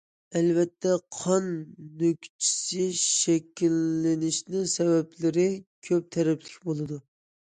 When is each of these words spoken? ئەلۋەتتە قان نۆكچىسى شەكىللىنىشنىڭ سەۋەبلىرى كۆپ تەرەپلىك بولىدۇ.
ئەلۋەتتە 0.37 0.91
قان 1.15 1.49
نۆكچىسى 1.99 2.87
شەكىللىنىشنىڭ 3.01 4.63
سەۋەبلىرى 4.71 5.45
كۆپ 5.89 6.09
تەرەپلىك 6.17 6.57
بولىدۇ. 6.71 6.99